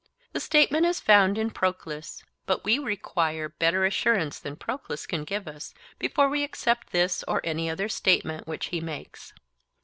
[0.33, 5.47] The statement is found in Proclus; but we require better assurance than Proclus can give
[5.47, 9.31] us before we accept this or any other statement which he makes.